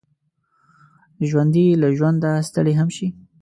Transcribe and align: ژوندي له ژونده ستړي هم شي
ژوندي 1.29 1.65
له 1.81 1.87
ژونده 1.97 2.31
ستړي 2.47 2.73
هم 2.79 2.89
شي 2.95 3.07